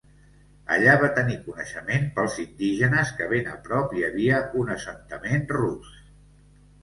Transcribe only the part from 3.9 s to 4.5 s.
hi havia